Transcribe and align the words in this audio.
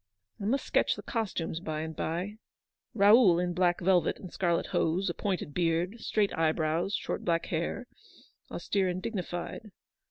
I 0.39 0.45
must 0.45 0.65
sketch 0.65 0.95
the 0.95 1.03
costumes, 1.03 1.59
by 1.59 1.81
and 1.81 1.95
by. 1.95 2.37
Raoul 2.95 3.37
in 3.37 3.53
black 3.53 3.79
velvet 3.81 4.17
and 4.17 4.33
scarlet 4.33 4.65
hose, 4.65 5.11
a 5.11 5.13
pointed 5.13 5.53
beard, 5.53 5.99
straight 5.99 6.35
eye 6.35 6.53
brows, 6.53 6.95
short 6.95 7.23
black 7.23 7.45
hair,— 7.45 7.85
austere 8.51 8.87
and 8.89 8.99
dignified. 8.99 9.69